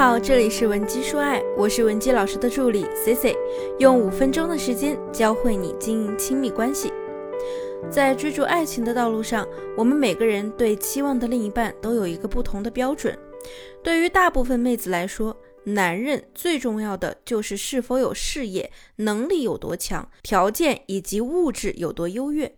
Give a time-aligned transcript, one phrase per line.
[0.00, 3.36] 好，这里是文姬说爱，我是文姬老师的助理 C C，
[3.78, 6.90] 用五分钟的时间教会你经营亲密关系。
[7.90, 13.14] 在追逐爱情的道路上，我们每个人对期望的另一半都有一个不同的标准。
[13.84, 22.50] 对于大部分妹子来说，男人最重要的就是是否有事业、能力有多强、条件以及物质有多优越。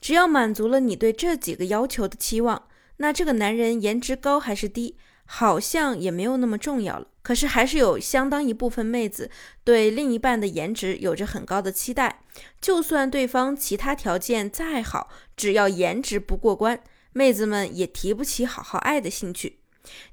[0.00, 2.64] 只要满足了你对这几个要求的期望，
[2.96, 4.96] 那这个男人颜值高还是低？
[5.32, 9.30] 好像也没有那么重要了，可是还是有相当一部分妹子
[9.62, 12.24] 对另一半的颜值有着很高的期待，
[12.60, 19.60] 就算对方其他条件再好，只要颜值不过关，妹子们也提不起好好爱的兴趣。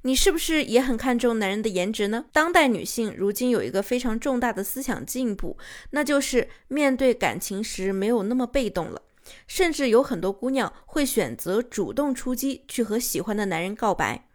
[0.03, 2.25] 你是不是也很看重男人的颜值呢？
[2.31, 5.57] 当代女性如今有一个非常重大的思想进步，
[5.89, 9.01] 那就是面对感情时没有那么被动了，
[9.47, 14.26] 甚至有很多姑娘会选择主动出击，去和喜欢的男人告白。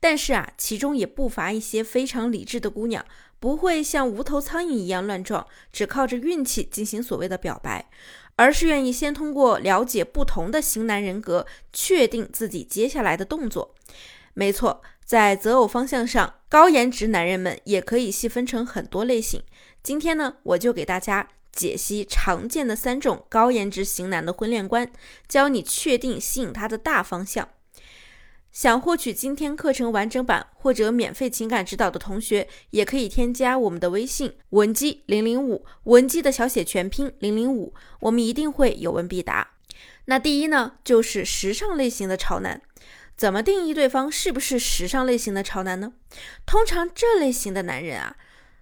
[0.00, 3.04] 但是啊，其中也不乏一些非常理智的姑娘，
[3.38, 7.88] 不会像无头苍蝇一样乱撞，只靠着运气进行所谓的表白，
[8.36, 13.74] 而是愿意先通过了解不同的型男人格，确定自己接下来的动作。
[14.34, 19.42] 没错，在择偶方向上，高颜值男人们也可以细分成很多类型。
[19.82, 24.90] 今天呢，我就给大家解析常见的三种高颜值型男的婚恋观，
[25.28, 27.48] 教你确定吸引他的大方向。
[28.52, 39.52] 想获取今天课程完整版或者免费情感指导的同学，也可以添加我们的微信文姬零零五，文姬的小写全拼零零五，我们一定会有问必答。
[40.04, 42.60] 那第一呢，就是时尚类型的潮男，
[43.16, 45.94] 怎么定义对方是不是时尚类型的潮男呢？
[46.44, 48.16] 通常这类型的男人啊，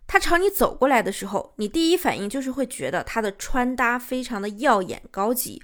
[0.07, 5.61] 他朝你走过来的时候，你第一反应就是会觉得他的穿搭非常的耀眼高级，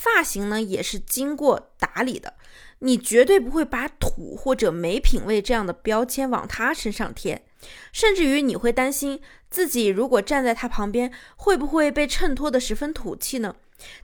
[0.00, 2.34] 发型呢也是经过打理的。
[2.78, 7.44] 你绝对不会把土或者没品位这样的标签往他身上贴，
[7.92, 13.54] 甚至于你会担心自己如果站在他旁边，会不会被衬托的十分土气呢？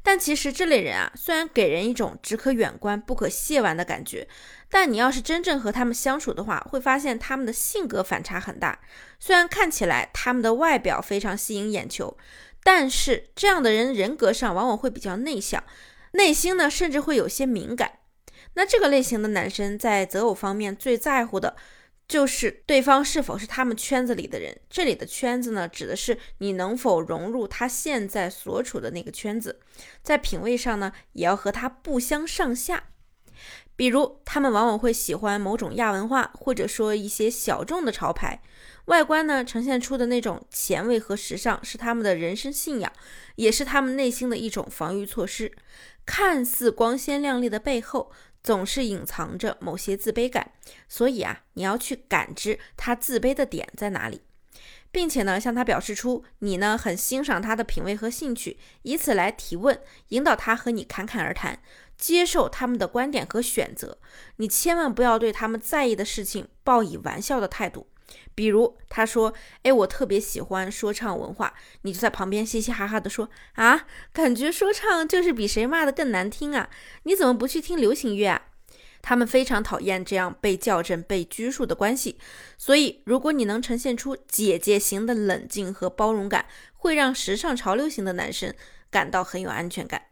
[0.02, 4.28] 但其实这类人啊，虽然给人一种只可远观不可亵玩的感觉，
[4.68, 8.78] 但你要是真正和他们相处的话，会发现他们的性格反差很大。
[9.18, 12.14] 虽然看起来他们的外表非常吸引眼球，
[12.66, 15.62] 但是这样的人人格上往往会比较内向，
[16.14, 18.00] 内心呢甚至会有些敏感。
[18.54, 21.54] 那这个类型的男生在择偶方面最在乎的，
[22.08, 24.58] 就是对方是否是他们圈子里的人。
[24.68, 29.60] 这里的圈子呢，指的是你能否融入他现在所处的那个圈子。
[30.02, 32.82] 在品味上呢，也要和他不相上下。
[33.76, 38.42] 比如，他们往往会喜欢某种亚文化，或者说一些小众的潮牌。
[38.86, 42.92] 外观呢，呈现出的那种前卫和时尚，是他们的人生信仰，
[43.36, 45.52] 也是他们内心的一种防御措施。
[46.04, 48.10] 看似光鲜亮丽的背后。
[48.42, 50.52] 总是隐藏着某些自卑感，
[50.88, 54.20] 所以啊，你要去感知他自卑的点在哪里，
[54.92, 61.58] 并且呢，向他表示出你呢很欣赏他的品味和兴趣，以此来提问，引导他和你侃侃而谈，
[61.96, 63.98] 接受他们的观点和选择。
[64.36, 67.86] 你千万不要对他们在意的事情抱以玩笑的态度。
[68.34, 69.32] 比如他说
[69.64, 76.68] ：“哎，我特别喜欢说唱文化。”你就在旁边嘻嘻哈哈的说：“啊，感觉说唱就是比谁骂的更难听啊！
[77.04, 78.42] 你怎么不去听流行乐啊？”
[79.02, 82.18] 他们非常讨厌这样被校正、被拘束的关系。
[82.58, 88.52] 所以，如果你能呈现出姐姐型的冷静和包容感，会让时尚潮流型的男生
[88.90, 90.02] 感到很有安全感。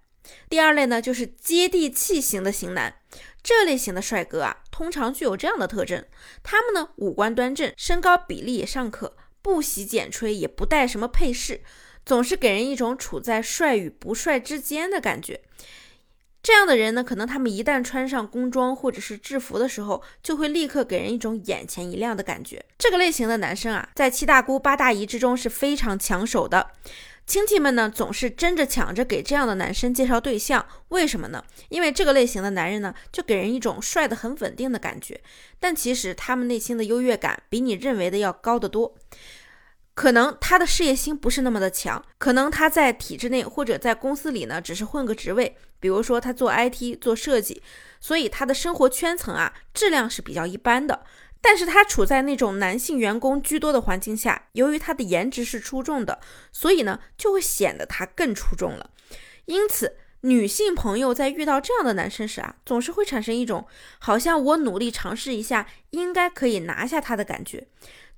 [0.49, 2.97] 第二类呢，就是接地气型的型男。
[3.43, 6.05] 这类型的帅哥啊，通常具有这样的特征：
[6.43, 11.61] 他们呢五官端正，身高比例也尚可，不洗剪吹，也不带什么配饰，
[12.07, 15.43] 总是给人一种处在帅与不帅之间的感觉。
[16.43, 22.65] 这样的人呢，可能他们一旦穿上工装或者是制服的时候，就会立刻给人一种眼前一亮的感觉。
[22.79, 26.71] 这个类型的男生啊，在七大姑八大姨之中是非常抢手的。
[27.27, 31.43] 亲戚们呢，总是争着抢着给这样的男生介绍对象，为什么呢？
[31.71, 35.21] 因为这个类型的男人呢，就给人一种帅的很稳定的感觉，
[35.59, 38.95] 但其实他们内心的优越感比你认为的要高得多。
[39.95, 47.63] 可能他的事业心不是那么的强，可能他在体制内或者在公司里呢，只是混个职位，比如说他做 IT 做设计，
[48.01, 51.05] 所以他的生活圈层啊，质量是比较一般的。
[51.47, 56.19] 但是他处在那种男性员工居多的环境下，由于他的颜值是出众的，
[56.51, 58.89] 所以呢就会显得他更出众了。
[59.45, 63.67] 因此，女性朋友在遇到这样的男生时啊，总是会产生一种
[63.99, 67.67] 好像我努力尝试一下，应该可以拿下他的感觉。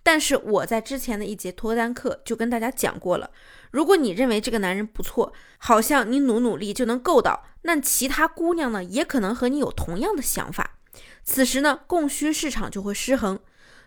[0.04, 3.32] 但是我在之前的一节脱单课就跟大家讲过了，
[3.72, 10.75] 如果你认为这个男人不错，好像你努努力就能够到，那其他姑娘呢也可能和你有同样的想法。
[11.24, 13.38] 此时呢，供需市场就会失衡。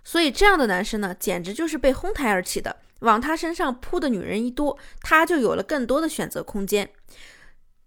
[0.04, 2.78] 所以这样的男生呢，简直就是被哄抬而起的。
[3.00, 6.90] 往他身上扑的女人一多，他就有了更多的选择空间。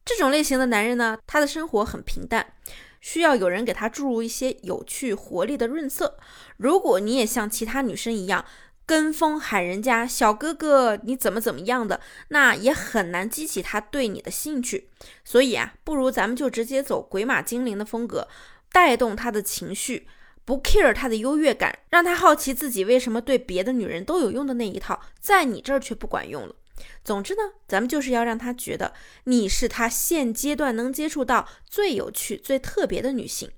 [0.04, 2.54] 这种类型的男人呢，他的生活很平淡，
[3.00, 6.18] 需要有人给他注入一些有趣、活力的润色。
[6.56, 8.44] 如果你也像其他女生一样
[8.86, 14.88] 跟风喊人家小哥哥，你怎么怎么样的，那也很难激起他对你的兴趣。
[15.24, 18.26] 所以啊，不如咱们就直接走鬼马精灵的风格，
[18.72, 20.08] 带动他的情绪，
[20.44, 26.56] 不 care 他的优越感，让他好奇自己为什么对别的女人都有用的那一套，在你这儿却不管用了。
[27.04, 28.92] 总之呢，咱们就是要让他觉得
[29.24, 33.50] 你是他现阶段能接触到最有趣、最特别的女性，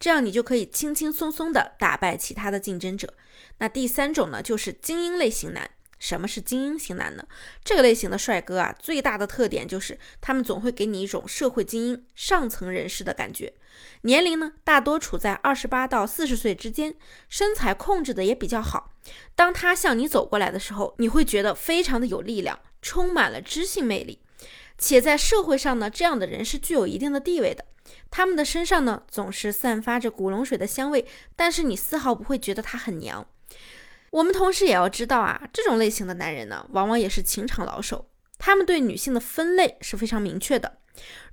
[0.00, 3.12] 这样你就可以轻轻松松的打败其他的竞争者。
[3.58, 5.70] 那第三种呢，就是精英类型男。
[6.02, 7.24] 什么是精英型男呢？
[7.62, 13.54] 这个类型的帅哥啊，最大的特点就是他们总会给你一种社会精英、上层人士的感觉。
[14.00, 16.96] 年龄呢，大多处在二十八到四十岁之间，
[17.28, 18.92] 身材控制的也比较好。
[19.36, 22.58] 当他向你走过来的时候，你会觉得非常的有力量。
[22.82, 24.18] 充满了知性魅力，
[24.76, 27.64] 且在社会上呢，这样的人是具有一定的地位的。
[28.10, 31.06] 他们的身上呢，总是散发着古龙水的香味，
[31.36, 33.24] 但是你丝毫不会觉得他很娘。
[34.12, 40.80] 我们同时也要知道啊，这种类型的男人呢，往往也是情场老手，他们对女性的分类是非常明确的。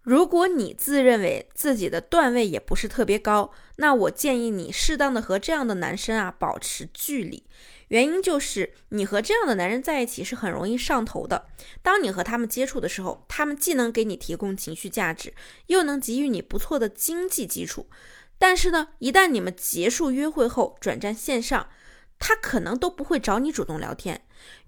[0.01, 7.43] 如果你自认为自己的段位也不是特别高，那我建议你适当的和这样的男生啊保持距离。
[7.89, 11.47] 原因就是你和这样的男人在一起是很容易上头的。
[11.81, 15.33] 当你和他们接触的时候，他们既能给你提供情绪价值，
[15.67, 17.89] 又能给予你不错的经济基础。
[18.37, 21.67] 但是呢，一旦你们结束约会后转战线上，
[22.19, 24.21] 他可能都不会找你主动聊天。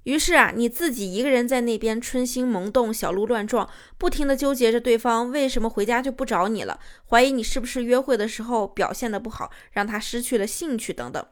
[0.04, 3.70] 于是啊，你自己一个人在那边春心萌动，小鹿乱撞，
[4.00, 11.24] 不停的纠结着对方为什么回家就不找你了，怀疑你是不是约会的时候表现的不好，让他失去了兴趣等等。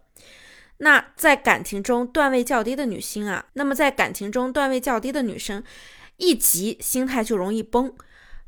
[0.78, 5.64] 那在感情中段位较低的女星啊，那么在感情中段位较低的女生，
[6.18, 7.94] 一急心态就容易崩，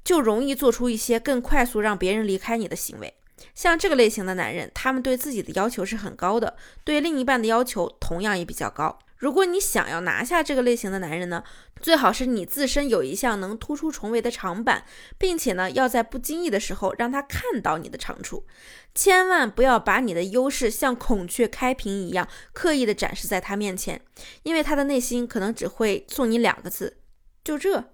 [0.04, 3.14] 就容易做出一些更快速让别人离开你的行为。
[3.54, 9.00] 像这个类型的男人，他们对自己的要求是很高的，对另一半的要求同样也比较高。
[9.18, 11.44] 如果你想要拿下这个类型的男人呢，
[11.80, 14.84] 最好是你自身有一项能突出重围的长板，
[15.20, 18.48] 并且呢，要在不经意的时候让他看到你的长处，
[18.96, 24.02] 千万不要把你的优势像孔雀开屏一样刻意的展示在他面前，
[24.42, 26.98] 因为他的内心可能只会送你两个字：
[27.44, 27.94] 就这。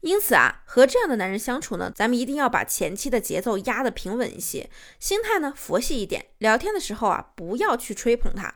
[0.00, 8.54] 因此啊，和这样的男人相处呢，咱们一定要把前期的节奏压得平稳一些，心态呢佛系一点，聊天的时候啊，不要去吹捧他。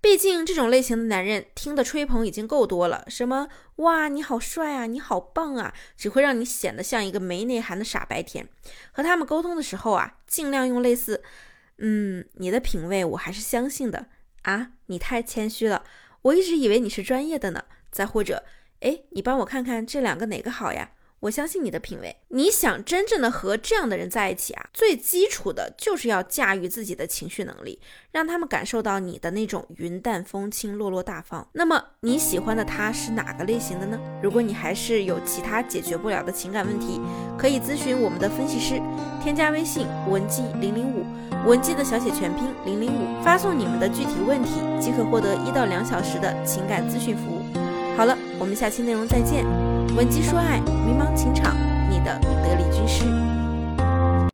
[0.00, 8.48] 毕竟这种类型的男人听的吹捧已经够多了，什么哇你好帅啊，你好棒啊，只会让你显得像一个没内涵的傻白甜。
[8.92, 11.22] 和他们沟通的时候啊，尽量用类似，
[11.78, 14.06] 嗯，你的品味我还是相信的
[14.42, 15.84] 啊，你太谦虚了，
[16.22, 17.64] 我一直以为你是专业的呢。
[17.90, 18.44] 再或者，
[18.80, 20.90] 哎，你帮我看看这两个哪个好呀？
[21.20, 22.14] 我相信你的品味。
[22.28, 27.80] 你想真正的和这样的人在一起啊，最基础的就是要驾驭自己的情绪能力，
[28.12, 31.48] 让他们感受到你的那种云淡风轻、落落大方。
[31.54, 33.98] 那么你喜欢的他是哪个类型的呢？
[34.22, 37.00] 如果你还是有其他解决不了的情感问题，
[37.38, 38.80] 可以咨询我们的分析师，
[39.22, 41.06] 添加微信文姬零零五，
[41.48, 47.35] 文姬的小写全拼零零五，发送你们的具体问题，即可获得一到两小时的情感咨询服务。
[47.96, 49.42] 好了，我们下期内容再见。
[49.96, 51.56] 闻鸡说爱，迷茫情场，
[51.88, 53.35] 你的得力军师。